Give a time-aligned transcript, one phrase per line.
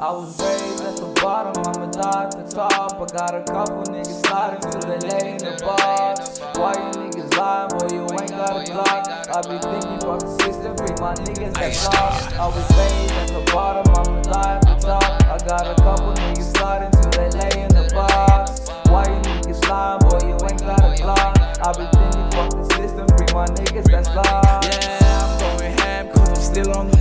[0.00, 3.02] I was raised at the bottom, I'ma die at the top.
[3.02, 6.38] I got a couple niggas sliding till they lay in the box.
[6.54, 7.90] Why you niggas lying, boy?
[7.90, 9.10] You ain't got a block.
[9.26, 12.30] I be thinking fuck the system, free my niggas that's lost.
[12.38, 15.02] I was raised at the bottom, I'ma die at the top.
[15.02, 18.70] I got a couple niggas sliding till they lay in the box.
[18.86, 20.22] Why you niggas lying, boy?
[20.22, 21.34] You ain't got a block.
[21.58, 24.62] I be thinking fuck the system, free my niggas that's lost.
[24.62, 26.97] Yeah, I'm going ham cause I'm still on the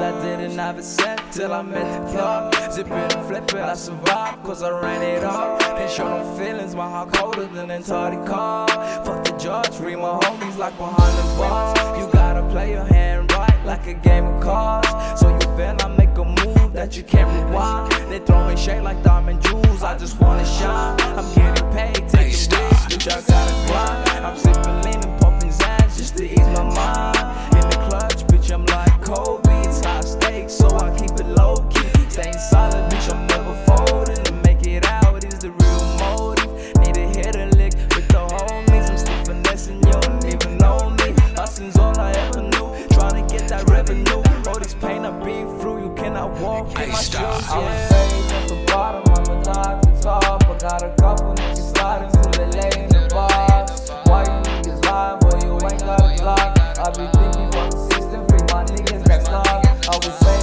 [0.00, 2.54] I didn't have a set till I met the club.
[2.72, 5.60] Zipping and flipping, I survived cause I ran it up.
[5.60, 8.68] Can't show no feelings, my heart colder than an Antarctic car.
[9.04, 11.78] Fuck the judge, read my homies like behind the bars.
[11.98, 14.88] You gotta play your hand right like a game of cards.
[15.20, 17.92] So you better make a move that you can't rewind.
[18.10, 21.00] They throwing shade like diamond jewels, I just wanna shine.
[21.00, 22.48] I'm getting paid, taking risks,
[22.88, 24.26] bitch, I gotta grind.
[24.26, 24.83] I'm sipping
[32.14, 34.22] Staying solid, bitch, I'm never folding.
[34.22, 36.46] To make it out is the real motive.
[36.78, 38.88] Need hit a lick with the homies.
[38.88, 41.10] I'm still finessing, you don't even know me.
[41.34, 42.86] Hustling's all I ever knew.
[42.94, 44.22] Trying to get that revenue.
[44.46, 47.16] All this pain I've been through, you cannot walk in my shoes.
[47.16, 47.98] I was Yeah.
[47.98, 50.48] raised at the bottom, I'ma at the top.
[50.48, 53.90] I got a couple niggas sliding they lay in the box.
[54.06, 55.38] Why you niggas lying, boy?
[55.42, 56.78] You ain't got a block.
[56.78, 59.28] I be thinking fuck the system, free my niggas that's.
[59.28, 60.33] I was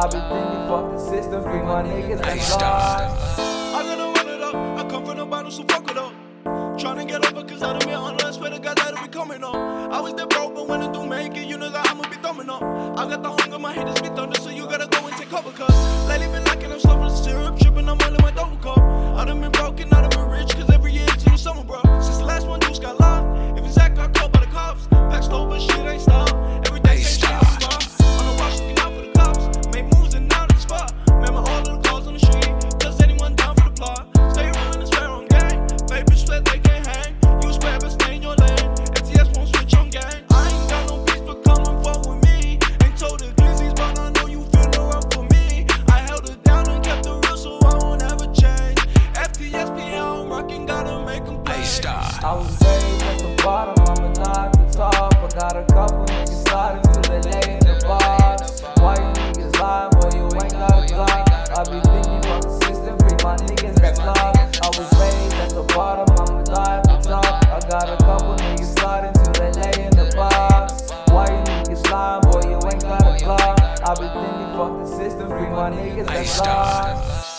[0.00, 3.38] I be thinking fuck the system, free my niggas that's lost.
[3.38, 4.54] I gotta run it up.
[4.54, 6.14] I come from the bottom, so fuck it up.
[6.80, 9.44] Tryna get over, cause I done been on I swear to God that'll be coming
[9.44, 9.54] up.
[9.54, 12.16] I was there broke, but when I do make it, you know that I'ma be
[12.16, 12.62] thumbing up.
[12.62, 15.50] I got the hunger, my haters be thunder, so you gotta go and take cover,
[15.50, 18.89] cause lately been lacking, I'm slow syrup, tripping, I'm all in my double cup.
[51.82, 51.92] Play.
[52.22, 55.14] I was raised at the bottom, I'ma die at the top.
[55.14, 58.62] I got a couple niggas sliding till they lay in the box.
[58.80, 60.10] Why you niggas lying, boy?
[60.16, 61.26] You ain't got a block.
[61.50, 64.62] I be thinking fuck the system, free my niggas that's lost.
[64.62, 67.44] I was raised at the bottom, I'ma die at the top.
[67.48, 70.92] I got a couple niggas sliding till they lay in the box.
[71.08, 72.42] Why you niggas lying, boy?
[72.48, 73.58] You ain't got a block.
[73.82, 77.29] I be thinking fuck the system, free my niggas that's lost.